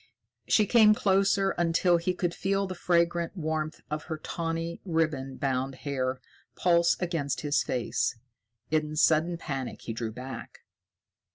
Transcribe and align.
She 0.47 0.65
came 0.65 0.95
closer 0.95 1.51
until 1.59 1.97
he 1.97 2.15
could 2.15 2.33
feel 2.33 2.65
the 2.65 2.73
fragrant 2.73 3.37
warmth 3.37 3.81
of 3.91 4.05
her 4.05 4.17
tawny, 4.17 4.81
ribbon 4.83 5.37
bound 5.37 5.75
hair 5.85 6.19
pulse 6.55 6.97
against 6.99 7.41
his 7.41 7.61
face. 7.61 8.15
In 8.71 8.95
sudden 8.95 9.37
panic 9.37 9.83
he 9.83 9.93
drew 9.93 10.11
back. 10.11 10.61